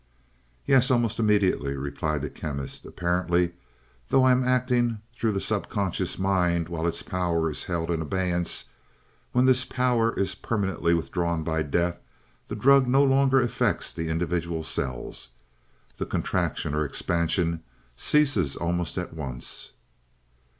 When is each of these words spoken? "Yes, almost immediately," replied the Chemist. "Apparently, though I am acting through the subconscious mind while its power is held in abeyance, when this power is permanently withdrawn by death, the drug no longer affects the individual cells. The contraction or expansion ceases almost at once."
"Yes, 0.65 0.89
almost 0.89 1.19
immediately," 1.19 1.75
replied 1.77 2.23
the 2.23 2.29
Chemist. 2.31 2.85
"Apparently, 2.87 3.53
though 4.09 4.23
I 4.23 4.31
am 4.31 4.43
acting 4.43 4.99
through 5.13 5.31
the 5.33 5.39
subconscious 5.39 6.17
mind 6.17 6.69
while 6.69 6.87
its 6.87 7.03
power 7.03 7.51
is 7.51 7.65
held 7.65 7.91
in 7.91 8.01
abeyance, 8.01 8.69
when 9.31 9.45
this 9.45 9.63
power 9.63 10.11
is 10.19 10.33
permanently 10.33 10.95
withdrawn 10.95 11.43
by 11.43 11.61
death, 11.61 11.99
the 12.47 12.55
drug 12.55 12.87
no 12.87 13.03
longer 13.03 13.41
affects 13.41 13.93
the 13.93 14.09
individual 14.09 14.63
cells. 14.63 15.33
The 15.99 16.07
contraction 16.07 16.73
or 16.73 16.83
expansion 16.83 17.61
ceases 17.95 18.55
almost 18.55 18.97
at 18.97 19.13
once." 19.13 19.73